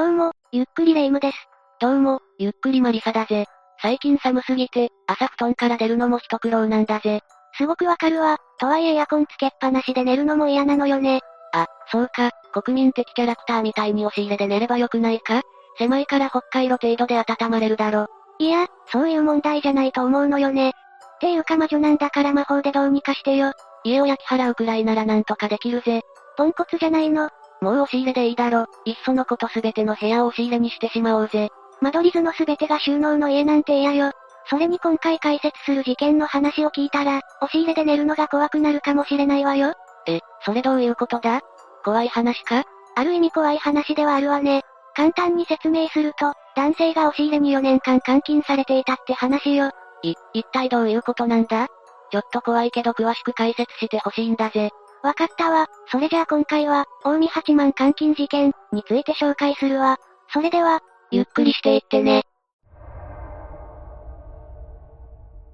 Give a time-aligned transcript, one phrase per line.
[0.00, 1.36] どうも、ゆっくりレ夢ムです。
[1.78, 3.44] どうも、ゆっくりマリサだぜ。
[3.82, 7.20] 最近寒すぎて、朝布団から出るのも一苦労なんだぜ。
[7.58, 8.38] すごくわかるわ。
[8.58, 11.20] とはいえエアコンつけっぱなしで寝るのも嫌なのよね。
[11.52, 15.42] あ、そうか、国民的キャラクターみたいに押し入れで寝ればよくないか？
[15.76, 18.06] 狭いから北海道程度で温まれるだろ。
[18.38, 20.70] いや、そういう問題じゃないと思うのよね。
[20.70, 20.72] っ
[21.20, 23.52] ていうか魔女なんだから魔法でどうにかしてよ。
[23.84, 26.00] 家を焼き払うくらいならなんとかできるぜ。
[26.38, 27.28] ポンコツじゃないの。
[27.60, 28.66] もう押し入れでいいだろ。
[28.84, 31.50] いっそのことすべての部屋を押し入れにしてしまおうぜ。
[31.80, 34.12] 間取り図のすべてが収納の家なんて嫌よ。
[34.48, 39.74] それに今回解説する事件の話を聞いたら、押し入れで寝るのが怖くなるかもしれないわよ。
[40.06, 41.40] え、それどういうことだ？
[41.84, 42.64] 怖い話か？
[42.96, 44.62] ある意味怖い話ではあるわね。
[44.94, 49.70] 簡単に説明すると、男性が押し入れに4年間監禁されていたって話よ。
[50.02, 51.68] い、一体どういうことなんだ？
[52.10, 54.70] ちょっと怖いけど詳しく解説してほしいんだぜ。
[55.02, 55.66] わかったわ。
[55.90, 59.96] それじゃあ今回は、近江八幡監禁事件について紹介するわ。
[60.32, 62.24] それでは、ゆっくりしていってね。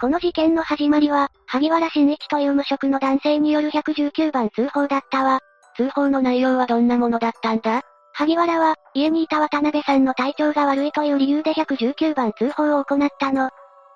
[0.00, 5.38] この事件の始まりは、萩原新一という無職の男性による119番通報だったわ。
[5.76, 7.82] 通報の内容はどんなものだったんだ？
[8.14, 13.50] 萩原は、家にいた渡辺さんの体調が悪いという理由で119番通報を行ったの。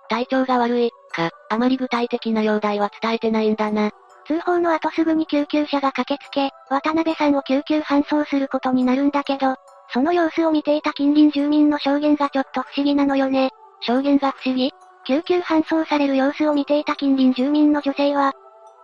[0.09, 3.91] 体調が悪い、か、あまり具体的な容体は伝えてないんだな。
[4.31, 9.57] 通報の後すぐに救急車が駆けつけ、渡辺さんを救急搬送することになるんだけど、
[9.93, 13.51] その様子を見ていた近隣住民の証言がちょっと不思議なのよね。
[13.81, 14.71] 証言が不思議？
[15.05, 18.33] 救急搬送される様子を見ていた近隣住民の女性は、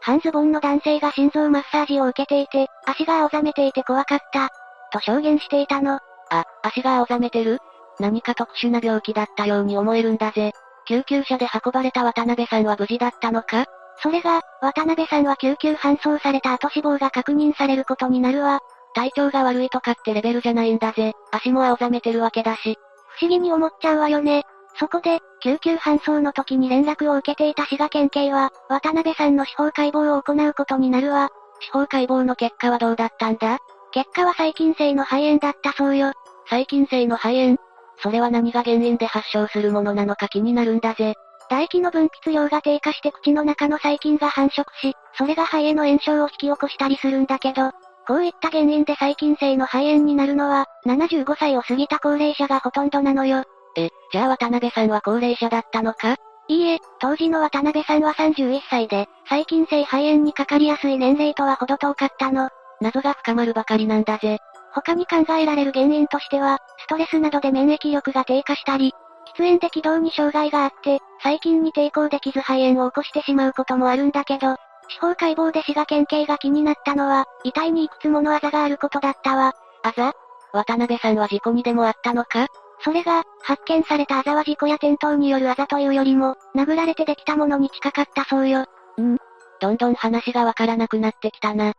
[0.00, 4.48] 半ズボンの男性が心臓マッサージを受けていて、足が青ざめていて怖かった、
[4.90, 6.00] と証言していたの。
[6.30, 7.60] あ、足が青ざめてる？
[8.00, 10.50] 何か特殊な病気だったように思えるんだぜ。
[10.88, 13.66] 救急車で運ばれた渡辺さんは無事だったのか？
[14.02, 18.60] それが、渡辺さんは救急搬送された後死亡が確認されることになるわ。
[18.94, 21.14] 体調が悪いとかってレベルじゃないんだぜ。
[21.30, 22.78] 足も青ざめてるわけだし。
[23.18, 24.44] 不思議に思っちゃうわよね。
[24.78, 31.30] そこで、救急搬送の時に連絡を受けていた滋賀県警は、渡辺さんの司法解剖を行うことになるわ。
[31.60, 33.58] 司法解剖の結果はどうだったんだ？
[33.92, 36.12] 結果は細菌性の肺炎だったそうよ。
[36.50, 37.56] 細菌性の肺炎？
[38.02, 41.14] それは何が原因で発症するものなのか気になるんだぜ。
[41.48, 47.70] 唾液の分泌量が低下して口の中の細菌が繁殖し、それが肺への炎症を引き起こしたりするんだけど、
[48.06, 53.44] こういった原因で細菌性の肺炎になるのは、75歳を過ぎた高齢者がほとんどなのよ。
[53.76, 56.16] え、じゃあ渡辺さんは高齢者だったのか？
[56.48, 62.48] いいえ、当時の渡辺さんは31歳で、細菌性肺炎にかかりやすい年齢とは程遠かったの。
[62.80, 64.38] 謎が深まるばかりなんだぜ。
[64.72, 68.92] 他に考えられる原因としては、ストレスなどで免疫力が低下したり、
[69.34, 74.56] 喫煙で気道に障害があって、細菌に抵抗できず肺炎を起こしてしまうこともあるんだけど、
[74.88, 79.52] 司法解剖で滋賀県警が気になったのは、遺体にいくつものあざがあることだったわ。
[79.82, 80.12] あざ？
[80.52, 82.46] 渡辺さんは事故にでもあったのか？
[82.80, 88.66] それが、発見されたあざは事故や転倒によるあざというよりも、殴られてできたものに近かったそうよ。
[88.98, 89.16] うん
[89.58, 91.72] どんどん話がわからなくなってきたな。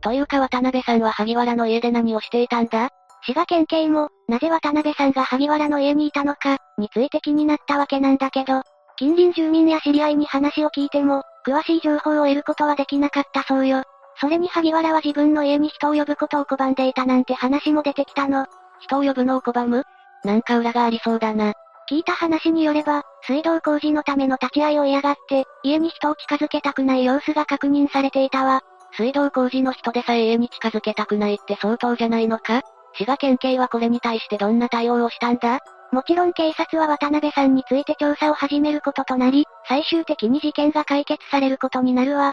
[0.00, 2.90] というか渡辺さんは萩原の家で何をしていたんだ？
[3.26, 8.62] 滋賀県警も、なぜ渡辺さんが萩原の家にいたのか、について気になったわけなんだけど、
[8.96, 13.82] 近隣住民や知り合いに話を聞いても、詳しい情報を得ることはできなかったそうよ。
[14.20, 18.46] それに萩原は自分の家に人を呼ぶことを拒んでいたなんて話も出てきたの。
[18.80, 19.84] 人を呼ぶのを拒む？
[20.22, 21.54] なんか裏がありそうだな。
[21.90, 28.62] 聞いた話によれば、水道工事のための立ち会いを嫌がって、家に人を近づけたくない様子が確認されていたわ。
[28.96, 32.62] 水道工事の人でさえ家に近づけたくないって相当じゃないのか？
[32.94, 35.60] 滋賀県警はこれに対してどんな対応をしたんだ？
[35.92, 42.32] もちろん警察は渡辺さんについて調査を始めることとなり、最終的に事件が解決されることになるわ。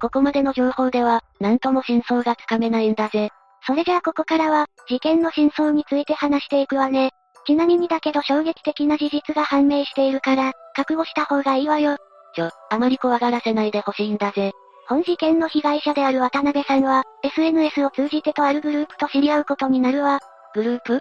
[0.00, 3.30] ここまでの情報では、なんとも真相がつかめないんだぜ。
[3.66, 7.10] それじゃあここからは、事件の真相について話していくわね。
[7.46, 11.96] ちなみにだけど衝撃的な事実が判明しているから、覚悟した方がいいわよ。
[12.34, 14.52] ちょ、あまり怖がらせないでほしいんだぜ。
[14.90, 20.18] 本事件の被害者である渡辺さんは、SNS を通じてとあるグループと知り合うことになるわ。
[20.52, 20.96] グループ？
[20.96, 21.00] っ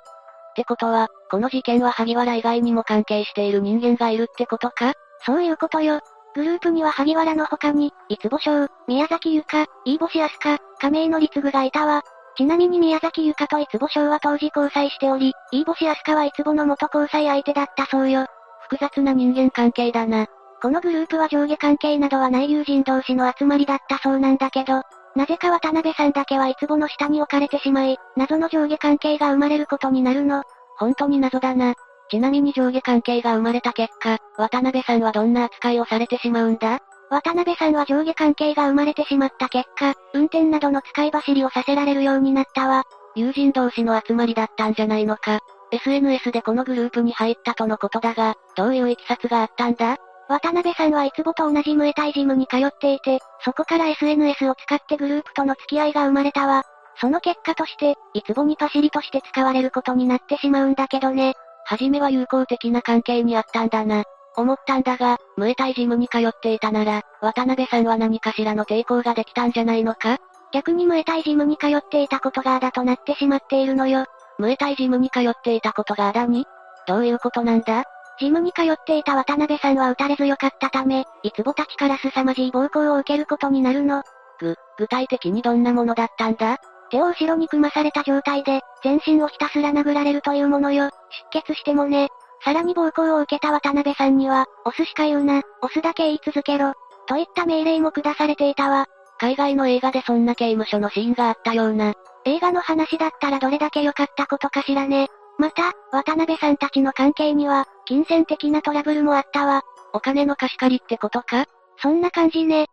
[0.55, 4.93] てことは、この事件は萩原以外にも関係している人間がいるってことか？
[5.25, 6.01] そういうことよ。
[6.35, 12.03] グループには萩原の他に、いつぼ翔、宮崎ゆか、飯星明日香、亀井の律具がいたわ。
[12.37, 18.27] ちなみに宮崎ゆかといつぼ翔は当時交際しており、飯星明日香はいつぼの元交際相手だったそうよ。
[18.69, 20.27] 複雑な人間関係だな。
[20.61, 24.81] このグループは上下関係などはない友人同士の集まりだったそうなんだけど、
[25.15, 30.43] なぜか渡辺さんだけはいつぼの下に置かれてしまい、謎の上下関係が生まれることになるの？
[30.77, 31.75] 本当に謎だな。
[32.09, 36.79] ちなみに上下関係が生まれた結果、渡辺さんはどんな扱いをされてしまうんだ？
[37.09, 42.83] 渡辺さんは上下関係が生まれてしまった結果、運転などの使い走りをさせられるようになったわ。
[43.15, 45.39] 友人同士の集まりだったんじゃないのか。
[45.71, 49.97] SNS でこのグループに入ったとのことだが、どういう経緯があったんだ？
[50.29, 56.63] 渡辺さんはいつぼと同じムエタイジムに通っていて、そこから SNS を使ってグループとの付き合いが生まれたわ。
[57.01, 61.33] その結果として、いつぼにパシリとして使われることになってしまうんだけどね。
[61.65, 64.03] はじめは友好的な関係にあったんだな。
[64.37, 70.17] 思ったんだが、ムエタイジムに通っていたなら、渡辺さんは何かしらの抵抗ができたんじゃないのか？
[70.51, 74.05] 逆にムエタイジムに通っていたことがあだとなってしまっているのよ。
[74.37, 76.45] ムエタイジムに通っていたことがあだに？
[76.87, 77.83] どういうことなんだ？
[78.19, 84.03] ジムに通っていた渡辺さんは打たれ強かったため、いつぼたちから凄まじい暴行を受けることになるの。
[84.39, 86.57] ぐ、具体的にどんなものだったんだ？
[86.91, 90.89] 手を後ろに組まされた状態で、全身をひたすら殴られるというものよ。
[91.31, 92.09] 出血してもね。
[92.43, 96.73] さらに暴行を受けた渡辺さんには、押すしか言うな、押すだけ言い続けろ。
[97.07, 98.85] といった命令も下されていたわ。
[99.17, 101.93] 海外の映画でそんな刑務所のシーンがあったような。
[102.25, 105.09] 映画の話だったらどれだけ良かったことかしらね。
[105.39, 109.61] また、渡辺さんたちの関係には、金銭的なトラブルもあったわ。
[109.93, 111.45] お金の貸し借りってことか？
[111.81, 112.67] そんな感じね。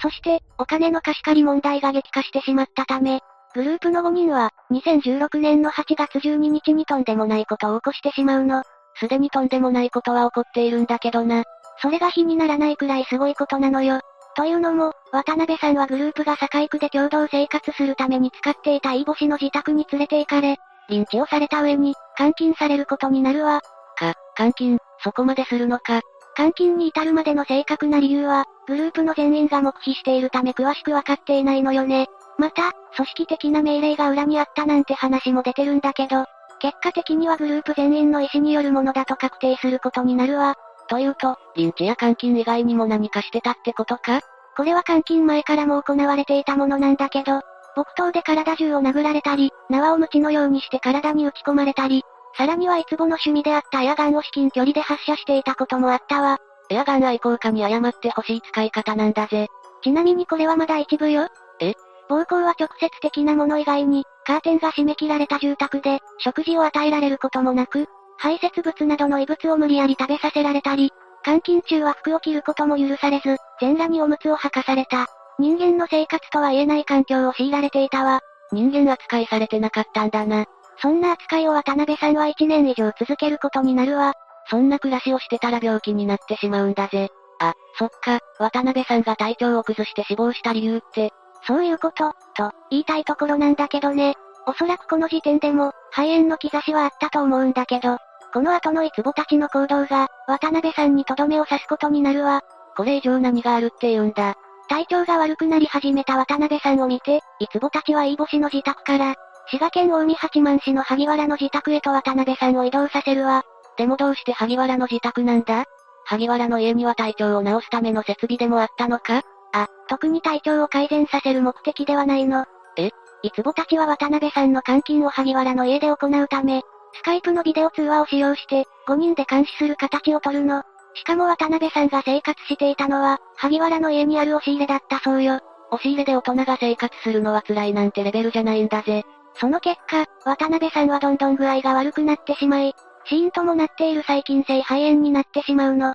[0.00, 3.20] そして、お金の貸し借り問題が激化してしまったため、
[3.54, 8.62] グループの5人は、2016年の8月12日にとんでもないことを起こしてしまうの。
[8.94, 11.42] すでにとんでもないことは起こっているんだけどな。
[11.80, 14.00] それが火にならないくらいすごいことなのよ。
[14.34, 20.56] というのも、渡辺さんはグループが堺区で共同生活するために使っていた飯星の自宅に連れて行かれ、
[20.88, 23.60] リンチをされた上に、監禁されることになるわ。
[23.96, 26.00] か、監禁、そこまでするのか。
[26.36, 32.06] 監禁に至るまでの正確な理由は、グループの全員が黙秘しているため詳しくわかっていないのよね。
[32.38, 36.24] また、組織的な命令が裏にあったなんて話も出てるんだけど、
[36.58, 40.54] 結果的にはグループ全員の意思によるものだと確定することになるわ。
[40.92, 44.20] というと、リンチや監禁以外にも何かしてたってことか？
[44.58, 47.40] これは監禁前からも行われていたものなんだけど、
[47.74, 52.02] 木刀で体中を殴られたり、縄を鞭のようにして体に打ち込まれたり、
[52.36, 56.36] さらにはいつぼの趣味であったエアガンを至近距離で発射していたこともあったわ。
[56.68, 59.48] エアガン愛好家に謝ってほしい使い方なんだぜ。
[59.82, 61.28] ちなみにこれはまだ一部よ。
[61.60, 61.72] え？
[62.10, 67.86] 暴行は直接的なもの以外に、カーテンが締め切られた住宅で、食事を与えられることもなく、
[68.22, 70.92] 排泄物などの異物を無理やり食べさせられたり、
[71.24, 75.06] 監禁中は服を着ることも許されず、全裸におむつを履かされた。
[75.40, 78.20] 人間の生活とは言えない環境を強いられていたわ。
[78.52, 80.44] 人間扱いされてなかったんだな。
[80.80, 84.12] そんな扱いを渡辺さんは1年以上続けることになるわ。
[84.48, 87.10] そんな暮らしをしてたら病気になってしまうんだぜ。
[87.40, 91.12] あ、そっか、渡辺さんが体調を崩して死亡した理由って。
[91.44, 94.14] そういうこと、と、言いたいところなんだけどね。
[94.46, 97.98] おそらくこの時点でも、肺炎の兆しはあったと思うんだけど、
[98.32, 102.42] この後のイツボたちの行動が、渡辺さんにとどめを刺すことになるわ。
[102.76, 104.34] これ以上何があるって言うんだ。
[104.68, 109.16] 体調が悪くなり始めた渡辺さんを見て、イツボたちはイボシの自宅から、
[109.50, 113.42] 滋賀県近江八幡市の萩原の自宅へと渡辺さんを移動させるわ。
[113.76, 115.64] でもどうして萩原の自宅なんだ？
[116.06, 119.22] 萩原の家には体調を治すための設備でもあったのか？
[119.52, 122.46] あ、特に体調を改善させる目的ではないの。
[122.78, 122.90] え？
[123.22, 126.62] いつぼたちは渡辺さんの監禁を萩原の家で行うため、
[126.94, 130.62] スカイプのビデオ通話を使用して、5人で監視する形をとるの。
[130.94, 135.40] しかも渡辺さんが生活していたのは、萩原の家にある押し入れだったそうよ。
[135.70, 139.04] 押し入れで大人が生活するのは辛いなんてレベルじゃないんだぜ。
[139.36, 142.74] その結果、渡辺さんはどんどん具合が悪くなってしまい、
[143.06, 145.94] 死因ともなっている細菌性肺炎になってしまうの。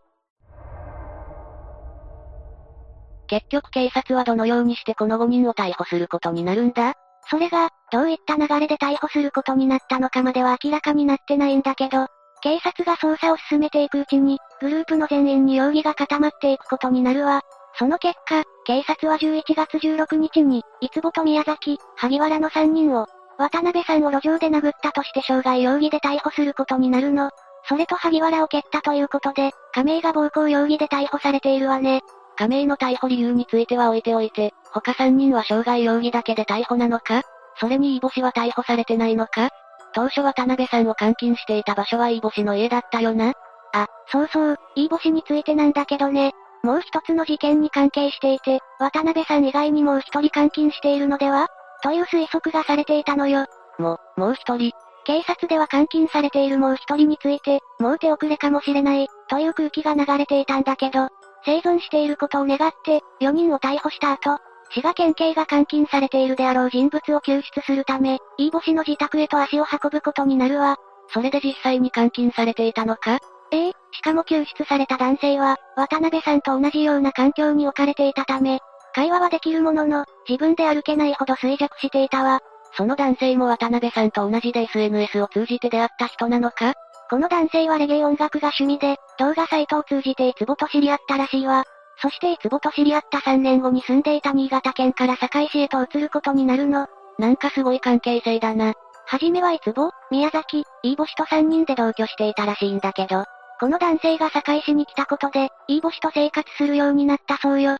[3.28, 6.96] 結局警察はどのようにしてこの5人を逮捕することになるんだ？
[7.30, 12.08] それが、どういった流れで逮捕することになったのかまでは明らかになってないんだけど、
[12.42, 17.42] 警察が捜査を進めていくうちに、グループの全員に容疑が固まっていくことになるわ。
[17.80, 23.08] その結果、警察は11月16日に、いつぼと宮崎、萩原の3人を、
[23.38, 27.30] 渡辺さんを路上で殴ったとして傷害容疑で逮捕することになるの。
[27.70, 32.02] それと萩原を蹴ったということで、亀井が暴行容疑で逮捕されているわね。
[32.38, 37.24] 亀井の逮捕理由については置いておいて、他3人は傷害容疑だけで逮捕なのか？
[37.60, 39.50] それにイボシは逮捕されてないのか？
[39.94, 43.34] 当初渡辺さんを監禁していた場所はイボシの家だったよな？
[43.74, 46.32] あ、そうそう、イボシについてなんだけどね。
[46.64, 51.48] もう一つの事件に関係していて、渡辺さん以外にもう一人監禁しているのでは？
[51.82, 53.46] という推測がされていたのよ。
[53.80, 54.72] も、もう一人。
[55.06, 61.08] 警察では監禁されているもう一人について、もう手遅れかもしれない、という空気が流れていたんだけど、
[61.48, 64.38] 生存していることを願って、4人を逮捕した後、
[64.72, 70.76] 滋賀県警が監禁されているであろう人物を救出するため、飯星の自宅へと足を運ぶことになるわ。
[71.14, 73.20] それで実際に監禁されていたのか？
[73.52, 78.60] ええ、しかも救出された男性は、渡辺さんと同じような環境に置かれていたため、
[78.94, 82.42] 会話はできるものの、自分で歩けないほど衰弱していたわ。
[82.76, 86.74] その男性も渡辺さんと同じで SNS を通じて出会った人なのか？
[87.10, 91.64] この男性はレゲエ音楽が趣味で、動画サイトを通じていつぼと知り合ったらしいわ。
[92.02, 96.88] そしていつぼと知り合った3年後に住んでいた新潟県から堺市へと移ることになるの。
[97.18, 98.74] なんかすごい関係性だな。
[99.08, 103.24] はじめはいつぼ、宮崎、いい星と3人で同居していたらしいんだけど、
[103.60, 107.78] この男性が堺市に来たことで、いい星と生活するようになったそうよ。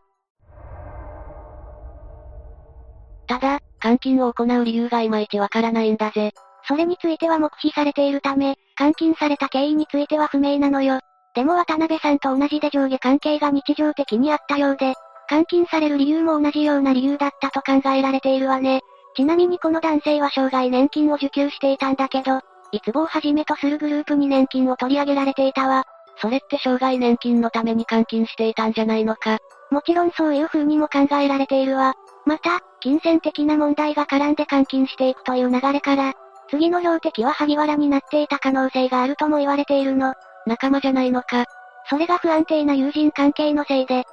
[3.28, 6.32] ただ、監禁を行う理由がいまいちわからないんだぜ。
[6.66, 11.00] それについては黙秘されているため、監禁された経緯については不明なのよ。
[11.38, 14.94] でも渡辺さんと同じで上下関係が日常的にあったようで、
[15.30, 18.80] 監禁される理由も同じような理由だったと考えられているわね。
[19.14, 22.40] ちなみにこの男性は生涯年金を受給していたんだけど、
[22.72, 25.84] いつぼをはじめとするグループに年金を取り上げられていたわ。
[26.20, 29.38] それって生涯年金のために監禁していたんじゃないのか。
[29.70, 31.94] もちろんそういう風にも考えられているわ。
[32.26, 36.14] また、金銭的な問題が絡んで監禁していくという流れから、
[36.50, 40.14] 次の標的は萩原になっていた可能性があるとも言われているの。
[40.48, 41.44] 仲間じゃないのか。
[41.88, 44.04] それが不安定な友人関係のせいで、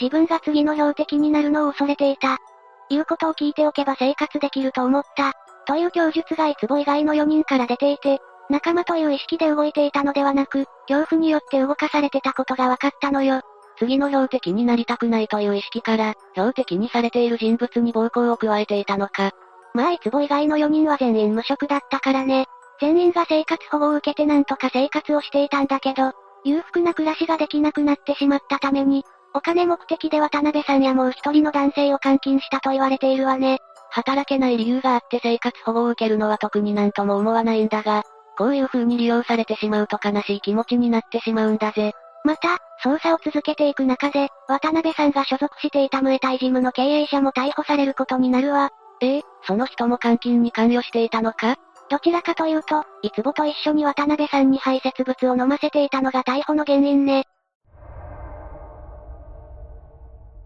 [0.00, 2.38] 自分が次の標的になるのを恐れていた。
[2.88, 5.32] 言うことを聞いておけば生活できると思った。
[5.66, 8.18] という供述がいつぼ以外の4人から出ていて、
[8.48, 13.42] 仲間という意識で動いていたのではなく、恐怖によって動かされてたことが分かったのよ。
[13.78, 19.32] 次の標的になりたくないという意識から、標的にされている人物に暴行を加えていたのか。
[19.74, 22.46] まあいつぼ以外の4人は全員無職だったからね。
[22.80, 26.12] 全員が生活保護を受けてなんとか生活をしていたんだけど、
[26.44, 29.04] 裕福な暮らしができなくなってしまったために、
[29.34, 33.58] お金目的で渡辺さんやもう一人の男性を監禁したと言われているわね。
[33.90, 38.04] 働けない理由があって生活保護を受けるのは特になんとも思わないんだが、
[38.36, 41.92] こういう風に利用されてしまうと悲しい気持ちになってしまうんだぜ。
[42.24, 48.70] また、捜査を続けていく中で、渡辺さんが所属していたムエタイジムの経営者も逮捕されることになるわ。
[49.00, 51.56] ええその人も監禁に関与していたのか？
[51.90, 57.24] どちらかというと、いつぼと一緒に渡辺さんに排泄物を飲ませていたのが逮捕の原因ね。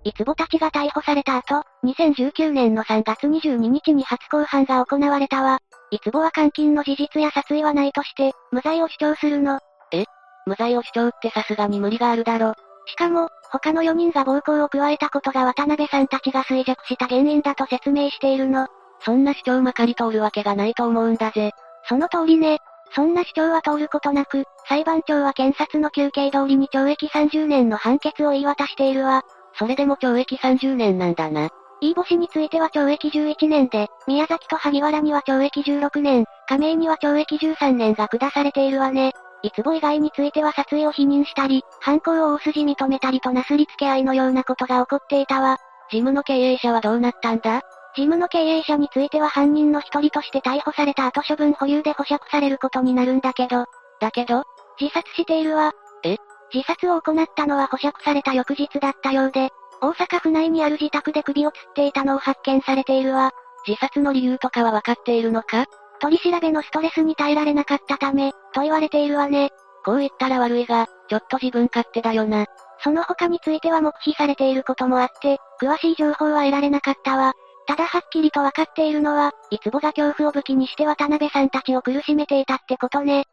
[0.05, 5.61] いつぼたちが逮捕された後、2019年の3月22日に初公判が行われたわ。
[5.91, 9.61] いつぼは監禁の事実や殺意はないとして、無罪を主張するの。
[9.93, 10.05] え？
[10.47, 12.55] 無罪を主張ってさすがに無理があるだろ。
[12.87, 18.67] しかも、他の4人が暴行を加えたことが渡辺さんたちが衰弱した原因だと説明しているの。
[19.05, 21.53] そんな主張まかり通るわけがないと思うんだぜ。
[21.89, 22.59] その通りね。
[22.95, 29.23] そんな主張は通ることなく、裁判長は検察の求刑通りに懲役30年の判決を言い渡しているわ。
[29.59, 31.49] それでも懲役30年なんだな。
[31.81, 39.13] いい星については懲役11年で、宮崎と萩原には懲役16年、亀井には懲役13年が下されているわね。
[39.43, 45.59] いつぼ以外については殺意を否認したり、犯行を大筋認めたりとなすりつけ合いのようなことが起こっていたわ。
[45.91, 47.63] ジムの経営者はどうなったんだ？
[47.95, 53.67] ジムの経営者については犯人の一人として逮捕された後処分保留で保釈されることになるんだけど、
[54.01, 54.45] だけど、
[54.81, 55.73] 自殺しているわ。
[56.05, 56.17] え？
[56.53, 63.33] 自殺を行ったのは保釈された翌日だったようで、大阪府内にある自宅で首を吊っていたのを発見されているわ。
[63.67, 65.67] 自殺の理由とかは分かっているのか？
[66.01, 69.51] 取り調べのストレスに耐えられなかったため、と言われているわね。
[69.85, 72.47] こう言ったら悪いが、ちょっと自分勝手だよな。
[72.83, 77.35] その他については黙秘されていることもあって、詳しい情報は得られなかったわ。
[77.67, 83.25] ただはっきりと分かっているのは、いつぼが恐怖を武器にして渡辺さんたちを苦しめていたってことね。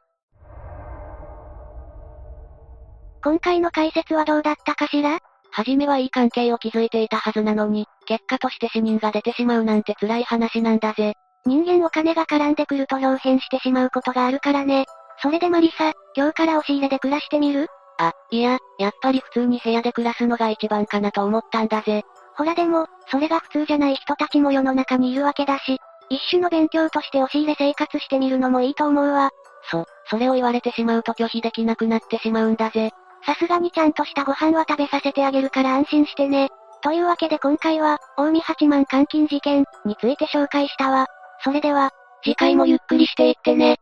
[3.24, 5.20] 今回の解説はどうだったかしら？
[5.52, 11.14] はじめはいい関係を築いていたはずなのに、結果として死人が出てしまうなんて辛い話なんだぜ。
[11.46, 14.86] 人間お金が絡んでくると表変してしまうことがあるからね。
[15.22, 17.68] それでマリサ、今日から押し入れで暮らしてみる？
[17.98, 22.04] あ、いや、やっぱり普通に部屋で暮らすのが一番かなと思ったんだぜ。
[22.40, 25.78] ほらでも、それが普通じゃない人たちも世の中にいるわけだし、
[26.10, 29.32] 一種の勉強として押し入れ生活してみるのもいいと思うわ。
[29.70, 32.92] そ、それを言われてしまうと拒否できなくなってしまうんだぜ。
[33.26, 36.48] さすがにちゃんとしたご飯は食べさせてあげるから安心してね。
[36.82, 41.08] というわけで今回は、大見八幡監禁事件について紹介したわ。
[41.44, 41.92] それでは、
[42.24, 43.82] 次回もゆっくりしていってね。